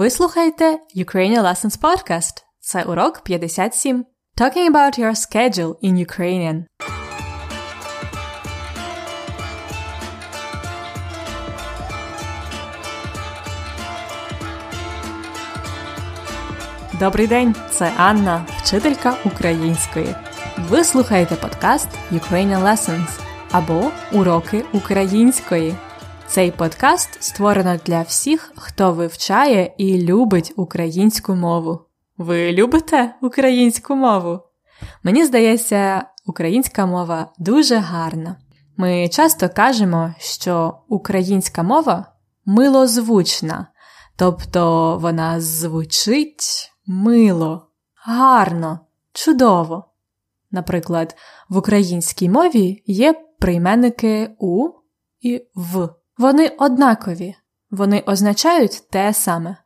[0.00, 2.44] Ви слухаєте Ukrainian Lessons Podcast.
[2.60, 4.04] Це урок 57.
[4.38, 6.64] Talking about your schedule in Ukrainian.
[16.98, 20.14] Добрий день, це Анна, вчителька української.
[20.58, 23.20] Ви слухаєте подкаст Ukrainian Lessons
[23.50, 25.76] або Уроки української.
[26.30, 31.80] Цей подкаст створено для всіх, хто вивчає і любить українську мову.
[32.18, 34.40] Ви любите українську мову?
[35.02, 38.36] Мені здається, українська мова дуже гарна.
[38.76, 42.12] Ми часто кажемо, що українська мова
[42.46, 43.66] милозвучна,
[44.16, 48.80] тобто вона звучить мило, гарно,
[49.12, 49.84] чудово.
[50.50, 51.16] Наприклад,
[51.48, 54.68] в українській мові є прийменники у
[55.20, 55.88] і в.
[56.20, 57.34] Вони однакові,
[57.70, 59.56] вони означають те саме.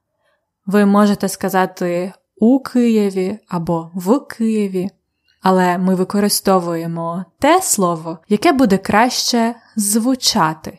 [0.67, 4.91] Ви можете сказати у Києві або в Києві,
[5.43, 10.79] але ми використовуємо те слово, яке буде краще звучати.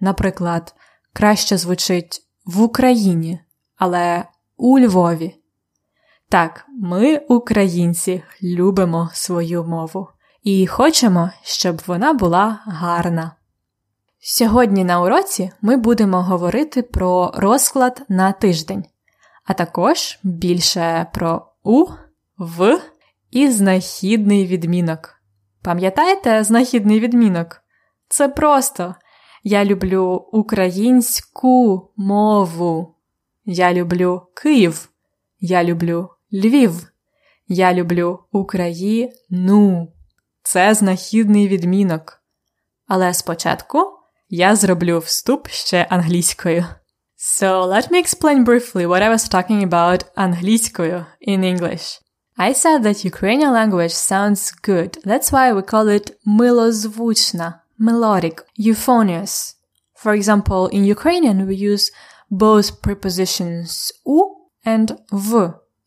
[0.00, 0.74] Наприклад,
[1.12, 3.40] краще звучить в Україні,
[3.76, 4.24] але
[4.56, 5.36] у Львові.
[6.28, 10.08] Так, ми, українці, любимо свою мову
[10.42, 13.32] і хочемо, щоб вона була гарна.
[14.24, 18.84] Сьогодні на уроці ми будемо говорити про розклад на тиждень,
[19.44, 21.86] а також більше про у,
[22.38, 22.80] в
[23.30, 25.14] і знахідний відмінок.
[25.62, 27.62] Пам'ятаєте знахідний відмінок?
[28.08, 28.94] Це просто
[29.42, 32.94] я люблю українську мову.
[33.44, 34.88] Я люблю Київ.
[35.40, 36.92] Я люблю Львів.
[37.48, 39.92] Я люблю Україну.
[40.42, 42.22] Це знахідний відмінок.
[42.86, 46.65] Але спочатку я зроблю вступ ще англійською.
[47.17, 52.01] So let me explain briefly what I was talking about англійською in English.
[52.37, 54.91] I said that Ukrainian language sounds good.
[55.03, 59.55] That's why we call it милозвучна, melodic, euphonious.
[59.95, 61.85] For example, in Ukrainian we use
[62.29, 64.19] both prepositions u
[64.65, 65.31] and v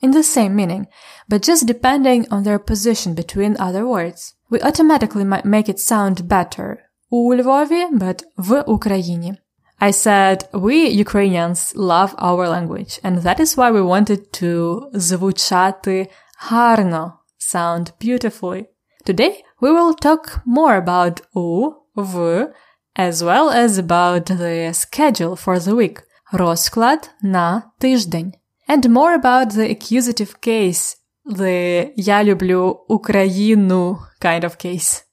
[0.01, 0.89] in the same meaning,
[1.29, 4.35] but just depending on their position between other words.
[4.51, 6.84] We automatically might make it sound better
[7.15, 9.35] у Львові, but в Україні.
[9.81, 10.77] I said we
[11.07, 16.09] Ukrainians love our language, and that is why we wanted to звучати
[16.39, 17.13] гарно,
[17.53, 18.67] sound beautifully.
[19.07, 22.49] Today we will talk more about у, в,
[22.95, 25.99] as well as about the schedule for the week,
[26.33, 28.35] розклад на тиждень,
[28.69, 35.05] and more about the accusative case, the я люблю Україну kind of case.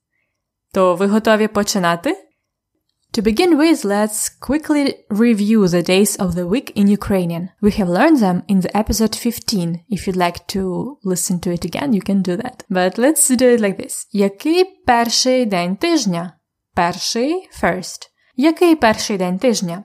[0.73, 2.29] То ви готові починати?
[3.15, 7.49] To begin with, let's quickly review the days of the week in Ukrainian.
[7.61, 9.81] We have learned them in the episode 15.
[9.91, 10.63] If you'd like to
[11.05, 12.57] listen to it again, you can do that.
[12.71, 14.09] But let's do it like this.
[14.13, 16.33] Який перший день тижня?
[16.75, 18.11] Перший first.
[18.37, 19.85] Який перший день тижня?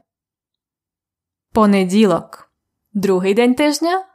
[1.54, 2.52] Понеділок.
[2.94, 4.06] Другий день тижня?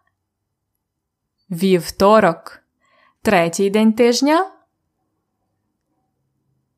[1.50, 2.62] Вівторок.
[3.22, 4.50] Третій день тижня?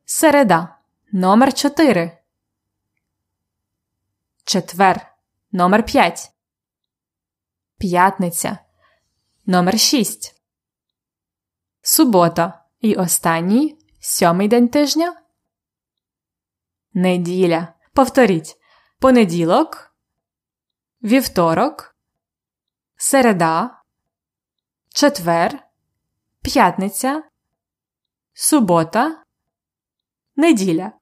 [0.06, 0.78] Середа.
[1.12, 2.22] Номер 4.
[4.44, 5.14] Четвер.
[5.52, 6.32] Номер 5.
[7.78, 8.58] П'ятниця.
[9.46, 10.42] Номер 6.
[11.82, 12.64] Субота.
[12.80, 15.22] І останній сьомий день тижня.
[16.94, 17.74] Неділя.
[17.92, 18.56] Повторіть.
[18.98, 19.96] Понеділок.
[21.02, 21.96] Вівторок.
[22.96, 23.82] Середа.
[24.88, 25.68] Четвер.
[26.42, 27.22] П'ятниця.
[28.32, 29.23] Субота.
[30.36, 30.92] Неділя.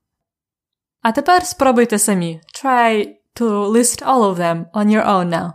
[1.02, 2.40] А тепер спробуйте самі.
[2.64, 5.52] Try to list all of them on your own now.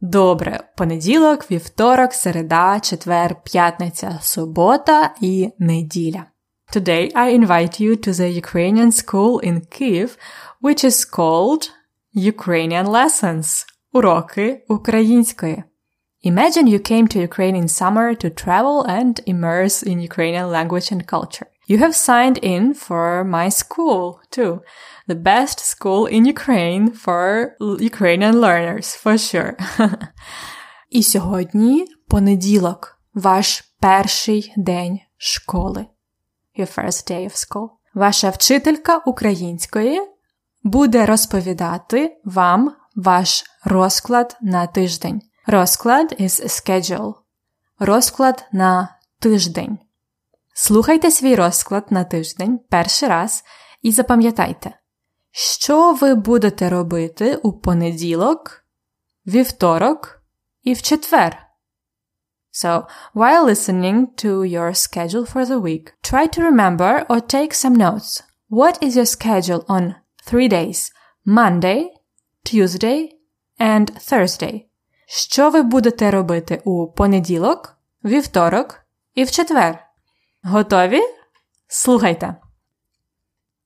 [0.00, 6.26] Добре, понеділок, вівторок, середа, четвер, п'ятниця, субота і неділя.
[6.72, 10.16] Today I invite you to the Ukrainian school in Kyiv,
[10.62, 11.70] which is called
[12.14, 13.69] Ukrainian Lessons.
[13.92, 15.64] Уроки української.
[16.24, 21.02] Imagine you came to Ukraine in summer to travel and immerse in Ukrainian language and
[21.06, 21.48] culture.
[21.70, 24.02] You have signed in for my school
[24.36, 24.52] too.
[25.08, 27.22] The best school in Ukraine for
[27.90, 29.52] Ukrainian learners, for sure.
[30.90, 35.86] І сьогодні понеділок, ваш перший день школи.
[36.58, 37.68] Your first day of school.
[37.94, 40.00] Ваша вчителька української
[40.62, 45.22] буде розповідати вам ваш розклад на тиждень.
[45.46, 47.14] Розклад is schedule.
[47.78, 49.78] Розклад на тиждень.
[50.54, 53.44] Слухайте свій розклад на тиждень перший раз
[53.82, 54.72] і запам'ятайте,
[55.30, 58.64] що ви будете робити у понеділок,
[59.26, 60.22] вівторок
[60.62, 61.46] і в четвер.
[62.52, 67.76] So, while listening to your schedule for the week, try to remember or take some
[67.76, 68.22] notes.
[68.50, 69.94] What is your schedule on
[70.28, 70.90] three days
[71.24, 71.99] Monday,
[72.44, 73.08] Tuesday
[73.60, 74.64] and Thursday?
[75.06, 78.80] Що ви будете робити у понеділок, вівторок
[79.14, 79.78] і в четвер?
[80.42, 81.00] Готові?
[81.68, 82.36] Слухайте.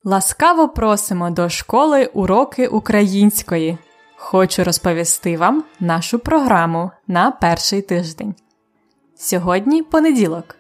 [0.05, 3.79] Ласкаво просимо до школи уроки української.
[4.17, 8.35] Хочу розповісти вам нашу програму на перший тиждень.
[9.17, 10.57] Сьогодні понеділок.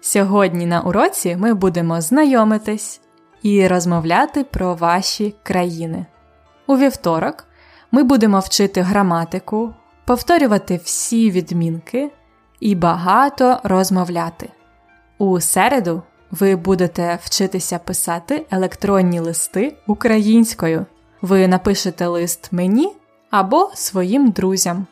[0.00, 3.00] Сьогодні на уроці ми будемо знайомитись
[3.42, 6.06] і розмовляти про ваші країни.
[6.66, 7.46] У вівторок
[7.94, 9.74] ми будемо вчити граматику,
[10.04, 12.10] повторювати всі відмінки
[12.60, 14.48] і багато розмовляти.
[15.18, 20.86] У середу ви будете вчитися писати електронні листи українською.
[21.22, 22.92] Ви напишете лист мені
[23.30, 24.86] або своїм друзям.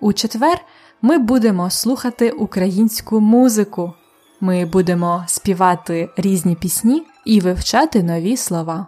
[0.00, 0.60] У четвер
[1.02, 3.92] ми будемо слухати українську музику.
[4.40, 8.86] Ми будемо співати різні пісні і вивчати нові слова.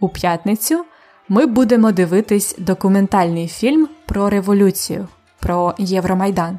[0.00, 0.84] У п'ятницю
[1.28, 6.58] ми будемо дивитись документальний фільм про революцію, про Євромайдан.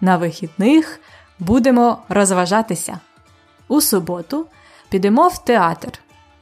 [0.00, 1.00] На вихідних
[1.38, 3.00] будемо розважатися.
[3.68, 4.46] У суботу
[4.88, 5.92] підемо в театр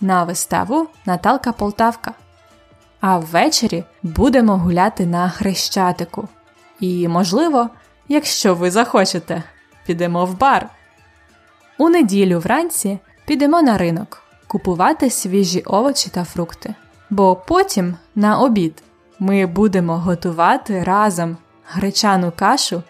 [0.00, 2.14] на виставу Наталка Полтавка.
[3.00, 6.28] А ввечері будемо гуляти на Хрещатику.
[6.80, 7.70] І, можливо,
[8.08, 9.42] якщо ви захочете,
[9.86, 10.68] підемо в бар.
[11.78, 16.74] У неділю вранці підемо на ринок купувати свіжі овочі та фрукти.
[17.10, 18.82] Бо потім на обід
[19.18, 22.82] ми будемо готувати разом гречану кашу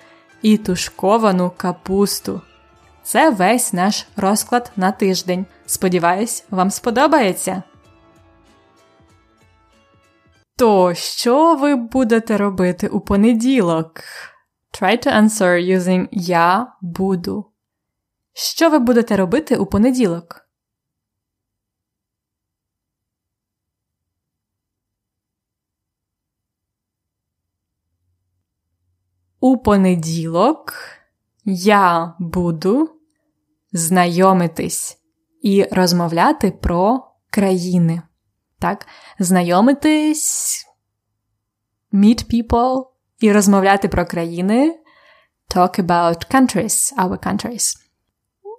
[0.43, 2.41] і тушковану капусту.
[3.03, 5.47] Це весь наш розклад на тиждень.
[5.67, 7.63] Сподіваюсь, вам сподобається.
[10.57, 14.01] То що ви будете робити у понеділок?
[14.81, 17.51] Try to answer using я буду.
[18.33, 20.48] Що ви будете робити у понеділок?
[29.41, 30.75] У понеділок
[31.45, 32.91] я буду
[33.73, 34.99] знайомитись
[35.43, 38.03] і розмовляти про країни.
[38.59, 38.87] Так,
[39.19, 40.67] знайомитись,
[41.93, 42.87] meet people
[43.21, 44.79] і розмовляти про країни.
[45.55, 47.77] Talk about countries, our countries.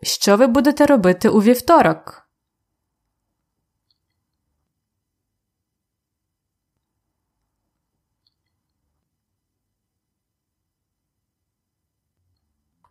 [0.04, 2.29] Що ви будете робити у вівторок?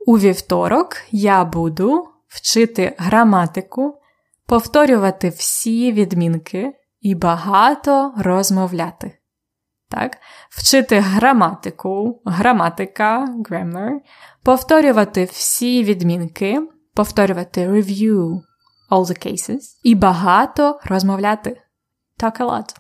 [0.09, 4.01] У вівторок я буду вчити граматику,
[4.47, 9.19] повторювати всі відмінки і багато розмовляти.
[9.89, 10.19] Так?
[10.51, 13.91] Вчити граматику, граматика, grammar,
[14.43, 18.41] повторювати всі відмінки, повторювати review
[18.91, 21.61] all the cases і багато розмовляти.
[22.21, 22.77] Talk a lot.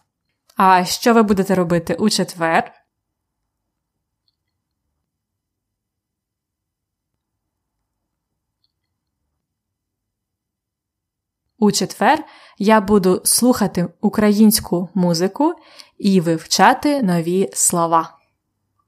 [0.56, 2.72] А що ви будете робити у четвер?
[11.58, 12.24] У четвер
[12.58, 15.54] я буду слухати українську музику
[15.98, 18.14] і вивчати нові слова.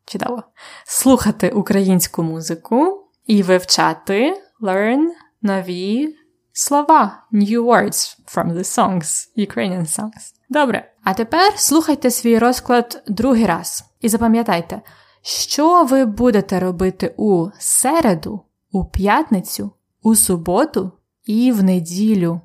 [0.05, 0.43] Чудово.
[0.87, 5.07] Слухати українську музику і вивчати learn
[5.43, 6.17] нові
[6.53, 7.27] слова.
[7.33, 10.35] New words from the songs, Ukrainian songs.
[10.49, 10.93] Добре.
[11.05, 13.85] А тепер слухайте свій розклад другий раз.
[14.01, 14.81] І запам'ятайте,
[15.23, 18.41] що ви будете робити у середу,
[18.73, 19.71] у п'ятницю,
[20.03, 20.93] у суботу
[21.25, 22.41] і в неділю.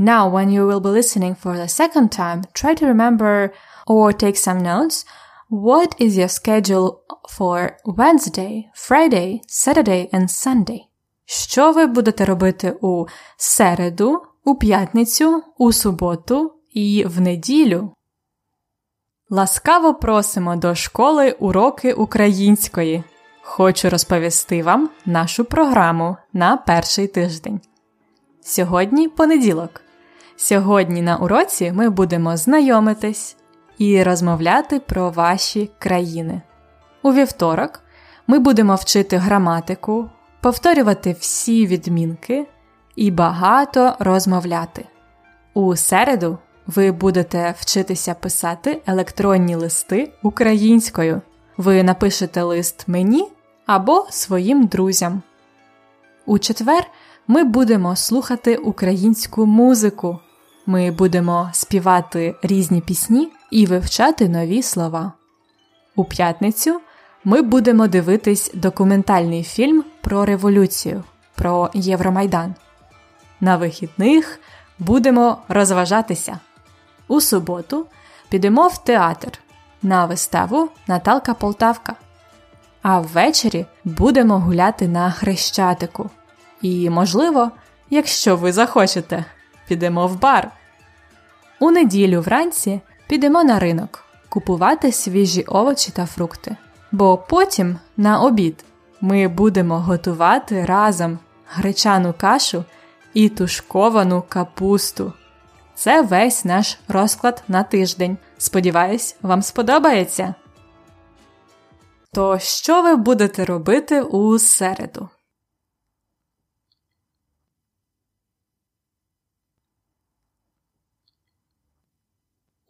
[0.00, 3.52] Now, when you will be listening for the second time, try to remember
[3.86, 5.04] or take some notes.
[5.50, 10.80] What is your schedule for Wednesday, Friday, Saturday and Sunday?
[11.24, 17.92] Що ви будете робити у середу, у п'ятницю, у суботу і в неділю?
[19.30, 23.04] Ласкаво просимо до школи уроки української.
[23.42, 27.60] Хочу розповісти вам нашу програму на перший тиждень.
[28.42, 29.80] Сьогодні понеділок.
[30.42, 33.36] Сьогодні на уроці ми будемо знайомитись
[33.78, 36.42] і розмовляти про ваші країни.
[37.02, 37.82] У вівторок
[38.26, 42.46] ми будемо вчити граматику, повторювати всі відмінки
[42.96, 44.84] і багато розмовляти.
[45.54, 51.20] У середу ви будете вчитися писати електронні листи українською.
[51.56, 53.28] Ви напишете лист мені
[53.66, 55.22] або своїм друзям.
[56.26, 56.86] У четвер
[57.26, 60.18] ми будемо слухати українську музику.
[60.70, 65.12] Ми будемо співати різні пісні і вивчати нові слова.
[65.96, 66.80] У п'ятницю
[67.24, 72.54] ми будемо дивитись документальний фільм про революцію, про Євромайдан.
[73.40, 74.40] На вихідних
[74.78, 76.38] будемо розважатися.
[77.08, 77.86] У суботу
[78.28, 79.38] підемо в театр
[79.82, 81.94] на виставу Наталка Полтавка.
[82.82, 86.10] А ввечері будемо гуляти на хрещатику.
[86.62, 87.50] І, можливо,
[87.90, 89.24] якщо ви захочете,
[89.68, 90.50] підемо в бар.
[91.60, 96.56] У неділю вранці підемо на ринок купувати свіжі овочі та фрукти.
[96.92, 98.64] Бо потім на обід
[99.00, 102.64] ми будемо готувати разом гречану кашу
[103.14, 105.12] і тушковану капусту.
[105.74, 108.18] Це весь наш розклад на тиждень.
[108.38, 110.34] Сподіваюсь, вам сподобається.
[112.12, 115.08] То що ви будете робити у середу?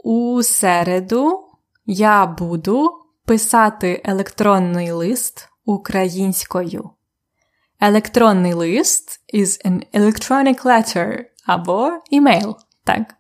[0.05, 1.49] У середу
[1.87, 2.91] я буду
[3.25, 6.91] писати електронний лист українською.
[7.81, 12.55] Електронний лист is an electronic letter або email,
[12.85, 13.15] так.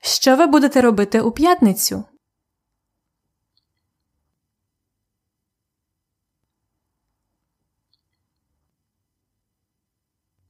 [0.00, 2.04] Що ви будете робити у п'ятницю?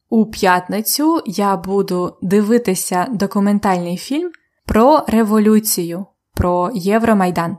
[0.08, 4.32] У п'ятницю я буду дивитися документальний фільм
[4.76, 7.56] про революцію, про Євромайдан.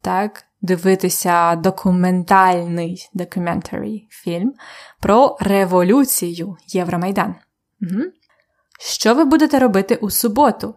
[0.00, 4.54] Так, дивитися документальний documentary фільм
[5.00, 7.34] про революцію Євромайдан.
[7.82, 8.02] Угу.
[8.80, 10.74] Що ви будете робити у суботу?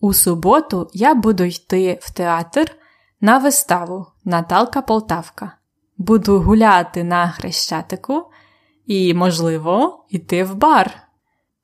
[0.00, 2.78] У суботу я буду йти в театр
[3.20, 5.52] на виставу Наталка Полтавка.
[5.98, 8.30] Буду гуляти на хрещатику
[8.86, 11.02] і, можливо, йти в бар.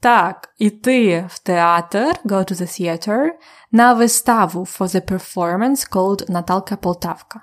[0.01, 3.29] Так, іти в театр, go to the theater,
[3.73, 7.41] на виставу for the performance called Наталка Полтавка.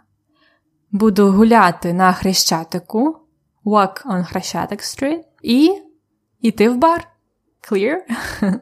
[0.91, 3.18] Буду гуляти на хрещатику,
[3.65, 5.82] walk on Хрещатик Street і
[6.41, 7.08] йти в бар.
[7.72, 7.98] Clear?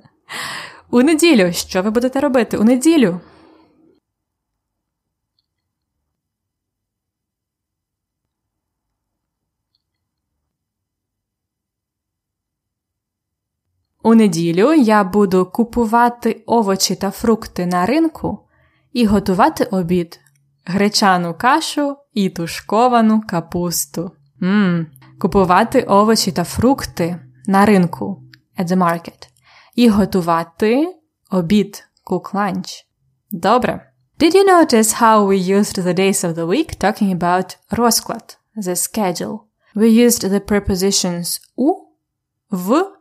[0.91, 1.53] У неділю.
[1.53, 3.19] Що ви будете робити у неділю?
[14.09, 18.39] У неділю я буду купувати овочі та фрукти на ринку
[18.93, 20.19] і готувати обід,
[20.65, 24.11] гречану кашу і тушковану капусту.
[24.39, 24.87] Мм,
[25.19, 28.23] Купувати овочі та фрукти на ринку
[28.59, 29.27] at the market.
[29.75, 30.95] І готувати
[31.31, 32.83] обід cook lunch.
[33.31, 33.91] Добре.
[34.19, 38.75] Did you notice how we used the days of the week talking about розклад, the
[38.75, 39.39] schedule?
[39.75, 41.75] We used the prepositions у,
[42.51, 42.98] в,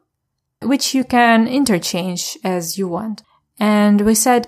[0.62, 3.22] which you can interchange as you want.
[3.58, 4.46] And we said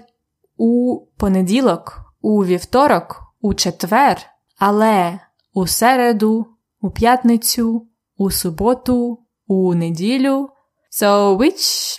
[0.56, 4.18] у понеділок, у вівторок, у четвер,
[4.58, 5.20] але
[5.52, 6.46] у середу,
[6.80, 7.86] у п'ятницю,
[8.16, 10.50] у суботу, у неділю.
[10.92, 11.98] So which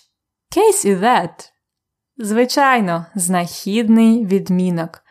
[0.55, 1.49] case is that?
[2.17, 5.03] Звичайно, знахідний відмінок.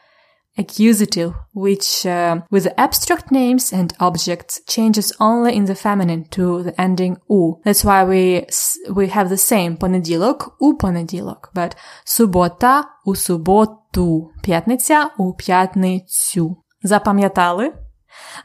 [0.60, 6.80] Accusative, which uh, with abstract names and objects changes only in the feminine to the
[6.80, 7.60] ending u.
[7.66, 8.46] That's why we
[8.90, 16.64] we have the same понеділок у понеділок, but субота у суботу, п'ятниця у п'ятницю.
[16.84, 17.74] Запам'ятали?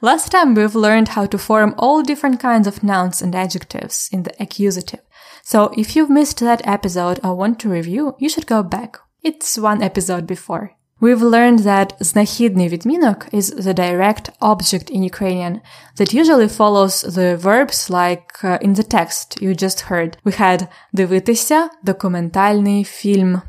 [0.03, 4.25] Last time we've learned how to form all different kinds of nouns and adjectives in
[4.25, 5.03] the accusative.
[5.45, 8.99] So if you've missed that episode or want to review, you should go back.
[9.23, 10.73] It's one episode before.
[11.01, 15.61] We've learned that знахідний відмінок is the direct object in Ukrainian
[15.99, 20.11] that usually follows the verbs like uh, in the text you just heard.
[20.25, 23.43] We had дивитися документальний фільм.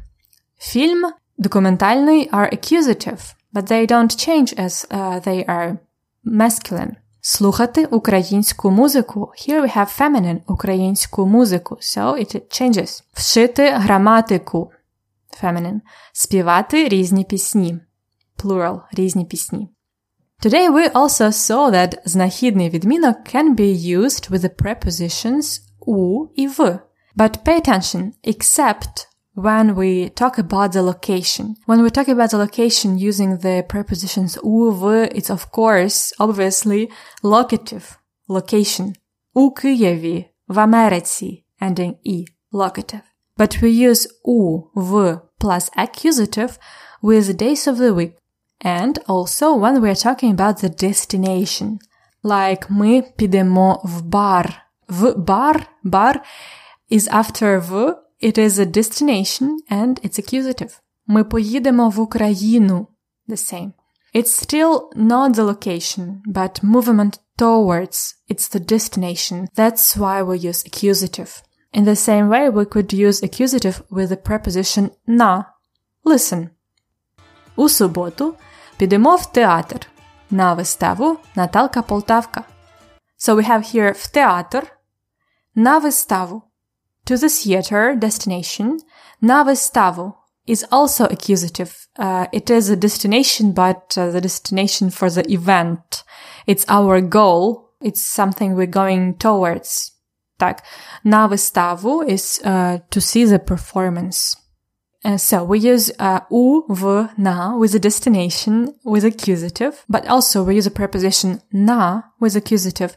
[0.60, 5.77] Фільм документальний are accusative, but they don't change as uh, they are
[6.25, 6.91] masculine.
[7.22, 9.32] Слухати українську музику.
[9.38, 13.03] Here we have feminine українську музику, so it changes.
[13.13, 14.72] Вшити граматику.
[15.44, 15.80] Feminine.
[16.13, 17.80] Співати різні пісні.
[18.38, 19.70] Plural – різні пісні.
[20.44, 26.48] Today we also saw that знахідний відмінок can be used with the prepositions у і
[26.48, 26.80] в.
[27.18, 31.56] But pay attention, except when we talk about the location.
[31.68, 36.89] When we talk about the location using the prepositions у, в, it's of course, obviously,
[37.24, 37.98] locative,
[38.30, 38.94] location.
[39.34, 43.05] У Києві, в Америці, ending і, locative.
[43.38, 46.58] But we use у, в plus accusative
[47.01, 48.13] with days of the week
[48.62, 51.80] and also when we are talking about the destination.
[52.24, 54.63] Like ми підемо в бар.
[54.88, 56.15] В бар, bar
[56.91, 60.80] is after в, it is a destination and it's accusative.
[61.08, 62.88] Ми поїдемо в Україну.
[63.27, 63.72] The same.
[64.13, 68.15] It's still not the location, but movement towards.
[68.30, 69.48] It's the destination.
[69.56, 71.41] That's why we use accusative.
[71.75, 75.46] In the same way, we could use accusative with the preposition на.
[76.06, 76.50] Listen.
[77.56, 78.36] У суботу
[78.77, 79.88] підемо в театр.
[80.30, 82.44] На виставу Наталка Полтавка.
[83.20, 84.63] So we have here в театр,
[85.56, 86.44] на виставу.
[87.06, 88.80] To the theater destination,
[89.22, 90.13] на виставу
[90.48, 91.88] is also accusative.
[91.98, 96.03] Uh, it is a destination, but uh, the destination for the event.
[96.48, 97.70] It's our goal.
[97.82, 99.91] It's something we're going towards.
[100.38, 100.63] Так,
[101.03, 104.36] на виставу is uh, to see the performance.
[105.03, 110.44] Uh, so we use uh, u, v, na with a destination with accusative, but also
[110.44, 112.96] we use a preposition na with accusative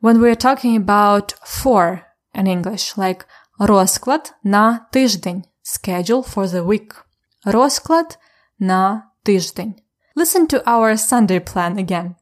[0.00, 2.02] when we're talking about for
[2.34, 3.24] in English, like
[3.60, 6.92] розклад на тиждень schedule for the week.
[7.44, 8.18] Розклад
[8.58, 9.74] на тиждень.
[10.16, 12.14] Listen to our Sunday plan again.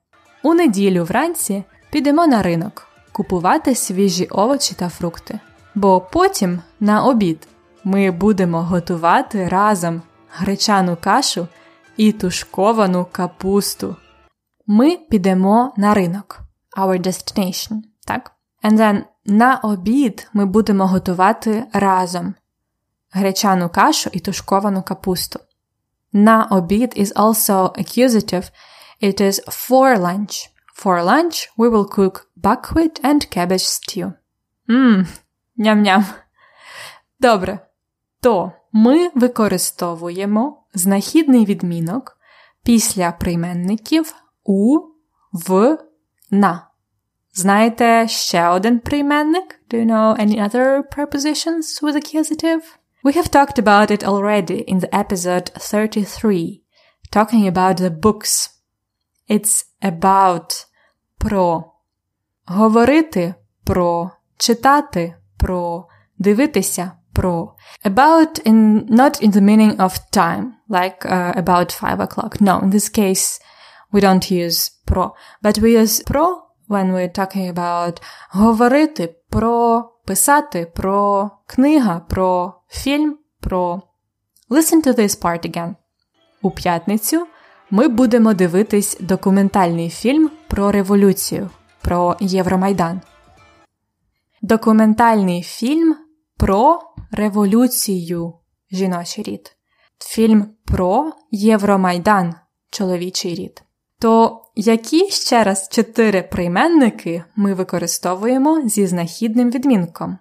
[0.42, 2.87] У неділю вранці підемо на ринок
[3.19, 5.39] Купувати свіжі овочі та фрукти.
[5.75, 7.47] Бо потім на обід
[7.83, 11.47] ми будемо готувати разом гречану кашу
[11.97, 13.95] і тушковану капусту.
[14.67, 16.39] Ми підемо на ринок.
[16.77, 17.81] Our destination.
[18.07, 18.31] Так?
[18.63, 22.33] And then на обід ми будемо готувати разом
[23.11, 25.39] гречану кашу і тушковану капусту.
[26.13, 28.51] На обід is also accusative.
[29.03, 30.49] It is for lunch.
[30.78, 34.12] For lunch we will cook buckwheat and cabbage stew.
[34.68, 35.06] Мм,
[35.56, 36.04] ням-ням.
[37.20, 37.58] Добре.
[38.20, 42.18] То ми використовуємо знахідний відмінок
[42.62, 44.78] після прийменників у,
[45.32, 45.78] в,
[46.30, 46.66] на.
[47.34, 49.60] Знаєте ще один прийменник?
[49.70, 52.62] Do you know any other prepositions with accusative?
[53.04, 56.62] We have talked about it already in the episode 33,
[57.10, 58.48] talking about the books.
[59.28, 60.66] It's about
[61.19, 61.63] про.
[62.45, 64.11] Говорити про.
[64.37, 65.87] Читати про.
[66.17, 67.55] Дивитися про.
[67.85, 72.41] About in not in the meaning of time, like uh, about five o'clock.
[72.41, 73.39] No, in this case,
[73.93, 76.25] we don't use про, but we use про
[76.67, 78.01] when we're talking about
[78.31, 83.81] говорити про писати про книга, про фільм, про.
[84.49, 85.75] Listen to this part again.
[86.41, 87.27] У п'ятницю
[87.71, 91.49] ми будемо дивитись документальний фільм про революцію,
[91.81, 93.01] про Євромайдан.
[94.41, 95.95] Документальний фільм
[96.37, 96.79] про
[97.11, 98.33] революцію
[98.71, 99.55] жіночий рід.
[99.99, 102.35] Фільм про Євромайдан
[102.69, 103.63] чоловічий рід.
[103.99, 110.17] То які ще раз чотири прийменники ми використовуємо зі знахідним відмінком?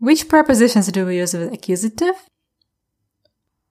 [0.00, 2.14] Which prepositions do we use with accusative?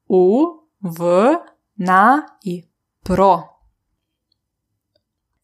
[0.08, 0.46] У,
[0.82, 1.40] в,
[1.78, 2.64] na i
[3.04, 3.44] pro.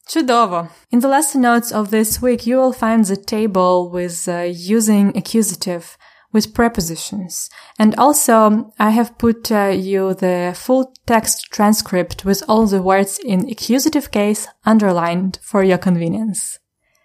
[0.07, 0.69] Chudovo.
[0.91, 5.15] In the lesson notes of this week, you will find the table with uh, using
[5.15, 5.97] accusative
[6.33, 7.49] with prepositions.
[7.77, 13.19] And also, I have put uh, you the full text transcript with all the words
[13.19, 16.59] in accusative case underlined for your convenience.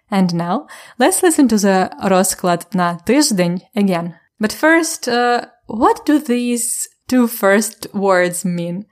[0.09, 4.15] And now, let's listen to the rozklad na tydzień again.
[4.39, 8.85] But first, uh, what do these two first words mean?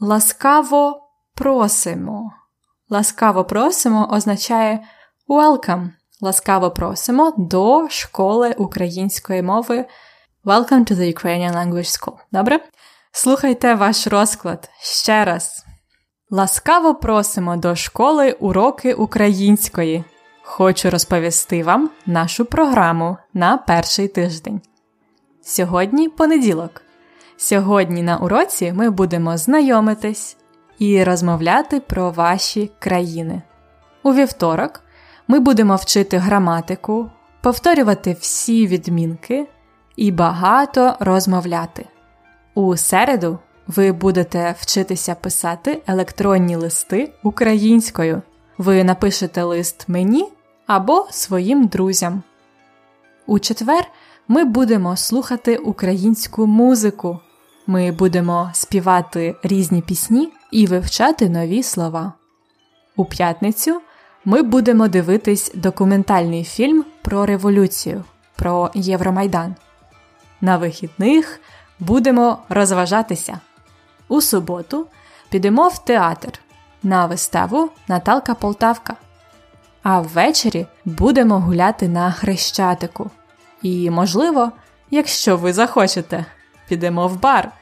[0.00, 1.00] Ласкаво
[1.34, 2.32] просимо.
[2.90, 4.80] Ласкаво просимо означає
[5.28, 5.90] welcome.
[6.20, 9.86] Ласкаво просимо до школи української мови.
[10.44, 12.14] Welcome to the Ukrainian Language School.
[12.32, 12.60] Добре?
[13.12, 15.64] Слухайте ваш розклад ще раз.
[16.30, 20.04] Ласкаво просимо до школи уроки української.
[20.42, 24.60] Хочу розповісти вам нашу програму на перший тиждень.
[25.42, 26.82] Сьогодні понеділок.
[27.40, 30.36] Сьогодні на уроці ми будемо знайомитись
[30.78, 33.42] і розмовляти про ваші країни.
[34.02, 34.80] У вівторок
[35.28, 39.46] ми будемо вчити граматику, повторювати всі відмінки
[39.96, 41.86] і багато розмовляти.
[42.54, 48.22] У середу ви будете вчитися писати електронні листи українською.
[48.58, 50.28] Ви напишете лист мені
[50.66, 52.22] або своїм друзям.
[53.26, 53.86] У четвер
[54.28, 57.20] ми будемо слухати українську музику.
[57.70, 62.12] Ми будемо співати різні пісні і вивчати нові слова.
[62.96, 63.80] У п'ятницю
[64.24, 68.04] ми будемо дивитись документальний фільм про революцію,
[68.36, 69.54] про Євромайдан.
[70.40, 71.40] На вихідних
[71.78, 73.40] будемо розважатися.
[74.08, 74.86] У суботу
[75.30, 76.32] підемо в театр
[76.82, 78.96] на виставу Наталка Полтавка.
[79.82, 83.10] А ввечері будемо гуляти на хрещатику.
[83.62, 84.52] І, можливо,
[84.90, 86.24] якщо ви захочете,
[86.68, 87.52] підемо в бар.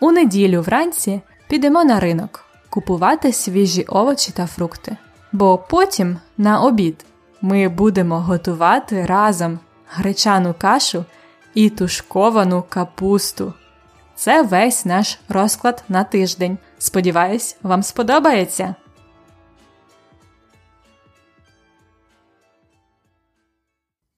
[0.00, 4.96] У неділю вранці підемо на ринок купувати свіжі овочі та фрукти.
[5.32, 7.04] Бо потім на обід
[7.40, 9.58] ми будемо готувати разом
[9.88, 11.04] гречану кашу
[11.54, 13.54] і тушковану капусту.
[14.14, 16.58] Це весь наш розклад на тиждень.
[16.78, 18.74] Сподіваюсь, вам сподобається.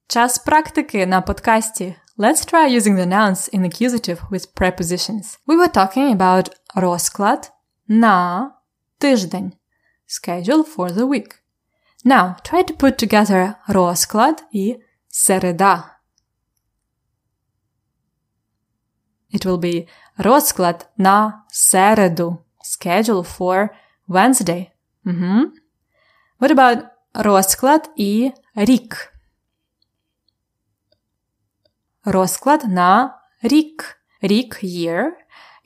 [0.07, 1.95] Час практики на подкасті.
[2.18, 5.38] Let's try using the nouns in accusative with prepositions.
[5.46, 7.52] We were talking about розклад
[7.88, 8.52] на
[8.98, 9.52] тиждень.
[10.08, 11.34] Schedule for the week.
[12.04, 14.76] Now, try to put together розклад і
[15.08, 15.98] середа.
[19.34, 22.38] It will be розклад на середу.
[22.64, 23.68] Schedule for
[24.08, 24.70] Wednesday.
[25.04, 25.42] Mm-hmm.
[26.40, 29.09] What about розклад і рік?
[32.03, 33.97] Розклад на рік.
[34.21, 35.11] Рік year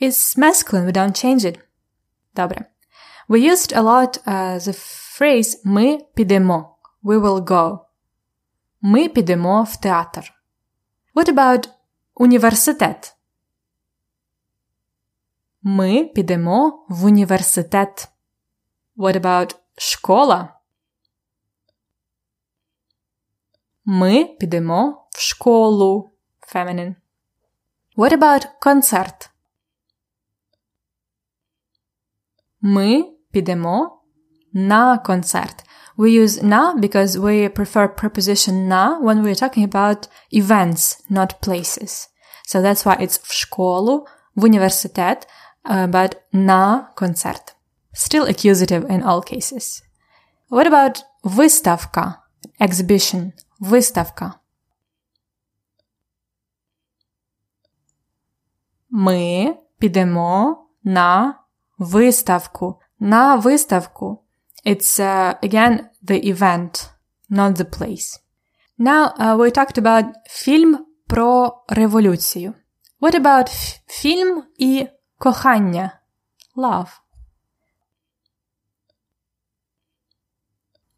[0.01, 1.59] is masculine, we don't change it.
[2.35, 2.65] Добре.
[3.29, 6.77] We used a lot uh, the phrase ми підемо.
[7.03, 7.79] We will go.
[8.81, 10.33] Ми підемо в театр.
[11.15, 11.69] What about
[12.13, 13.15] університет?
[15.61, 18.09] Ми підемо в університет.
[18.97, 20.59] What about школа?
[23.85, 26.14] Ми підемо в школу
[26.46, 26.94] feminine.
[27.96, 29.30] What about концерт?
[32.60, 34.02] Ми підемо
[34.52, 35.64] на концерт.
[35.98, 42.08] We use на because we prefer preposition на when we're talking about events, not places.
[42.48, 45.26] So that's why it's в школу, в університет,
[45.64, 47.54] uh, but на концерт.
[47.94, 49.82] Still accusative in all cases.
[50.48, 52.16] What about виставка?
[52.60, 53.32] Exhibition.
[53.60, 54.40] Виставка.
[58.97, 61.39] Ми підемо на
[61.77, 62.79] виставку.
[62.99, 64.23] На виставку.
[64.65, 66.89] It's uh, again the event,
[67.29, 68.19] not the place.
[68.79, 72.53] Now uh, we talked about фільм про революцію.
[73.01, 75.99] What about фільм і кохання?
[76.55, 76.89] Love.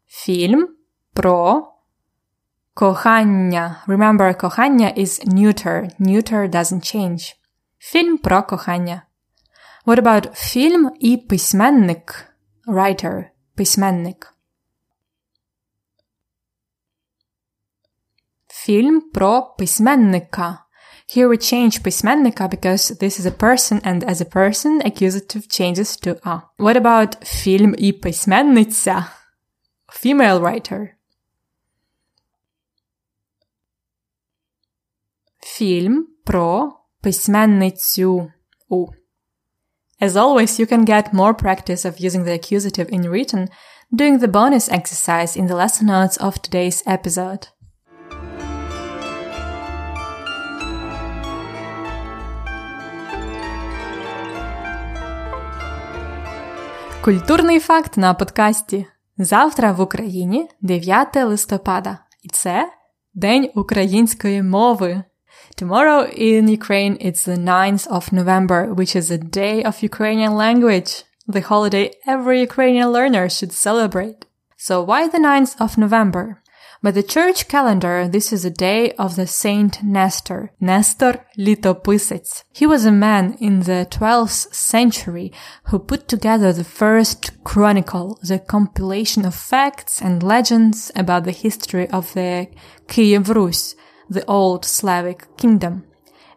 [0.06, 0.68] Фільм
[1.12, 1.68] про
[2.74, 3.82] кохання.
[3.86, 6.00] Remember, кохання is neuter.
[6.00, 7.38] Neuter doesn't change.
[7.77, 9.01] Фільм про кохання.
[9.85, 12.25] What about фільм і письменник?
[12.67, 13.25] Writer.
[13.55, 14.33] Письменник.
[18.47, 20.59] Фільм про письменника.
[21.15, 25.97] Here we change письменника because this is a person and as a person accusative changes
[25.97, 26.41] to a.
[26.57, 29.05] What about фільм і письменниця?
[29.87, 30.87] Female writer.
[35.39, 38.32] Фільм про письменницю.
[38.68, 38.86] У.
[40.00, 43.48] As always, you can get more practice of using the accusative in written
[43.90, 47.48] doing the bonus exercise in the lesson notes of today's episode.
[57.00, 58.86] Культурний факт на подкасті.
[59.18, 62.72] Завтра в Україні 9 листопада, і це
[63.14, 65.02] День української мови.
[65.58, 71.02] Tomorrow in Ukraine it's the 9th of November, which is a day of Ukrainian language,
[71.26, 74.24] the holiday every Ukrainian learner should celebrate.
[74.56, 76.40] So why the 9th of November?
[76.80, 82.44] By the church calendar, this is a day of the Saint Nestor, Nestor Litopisец.
[82.52, 85.32] He was a man in the 12th century
[85.64, 91.88] who put together the first chronicle, the compilation of facts and legends about the history
[91.90, 92.46] of the
[92.86, 93.74] Kiev Rus,
[94.08, 95.84] the Old Slavic Kingdom.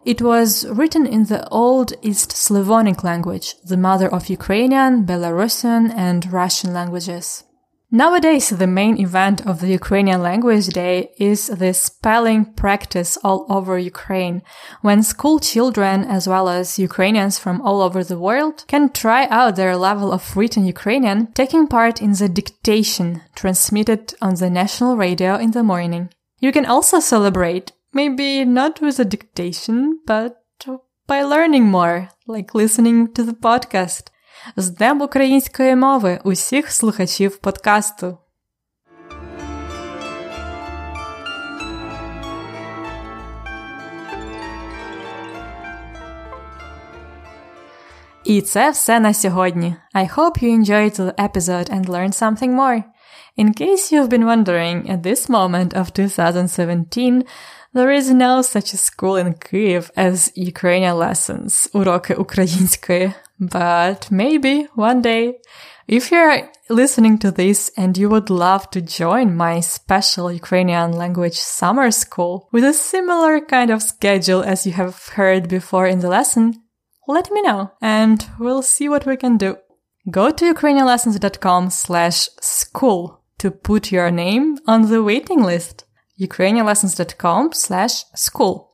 [0.03, 6.31] It was written in the Old East Slavonic language, the mother of Ukrainian, Belarusian, and
[6.33, 7.43] Russian languages.
[7.93, 13.77] Nowadays, the main event of the Ukrainian Language Day is the spelling practice all over
[13.77, 14.43] Ukraine,
[14.81, 19.57] when school children as well as Ukrainians from all over the world can try out
[19.57, 25.35] their level of written Ukrainian, taking part in the dictation transmitted on the national radio
[25.35, 26.09] in the morning.
[26.41, 30.43] You can also celebrate, maybe not with a dictation, but
[31.05, 34.11] by learning more, like listening to the podcast.
[34.55, 38.17] З Днем української мови усіх слухачів подкасту.
[48.23, 49.75] І це все на сьогодні.
[49.95, 52.83] I hope you enjoyed the episode and learned something more.
[53.36, 57.24] In case you've been wondering, at this moment of 2017,
[57.74, 63.12] there is no such a school in Kyiv as Ukrainian lessons, уроки української.
[63.38, 65.34] But maybe one day,
[65.86, 71.38] if you're listening to this and you would love to join my special Ukrainian language
[71.38, 76.08] summer school with a similar kind of schedule as you have heard before in the
[76.08, 76.54] lesson,
[77.06, 79.50] let me know and we'll see what we can do.
[80.10, 85.84] Go to ukrainianlessons.com slash school to put your name on the waiting list.
[86.20, 88.66] ukrainianlessons.com slash school.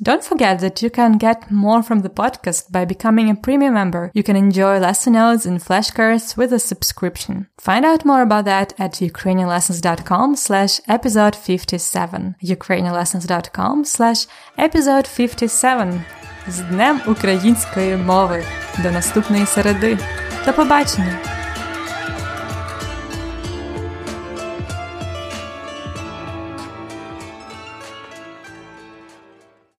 [0.00, 4.12] Don't forget that you can get more from the podcast by becoming a premium member.
[4.14, 7.48] You can enjoy lesson notes and flashcards with a subscription.
[7.58, 12.36] Find out more about that at ukrainianlessons.com slash episode 57.
[12.44, 16.04] ukrainianlessons.com slash episode 57.
[16.48, 18.44] З Днем української мови.
[18.82, 19.98] До наступної середи.
[20.46, 21.41] До побачення!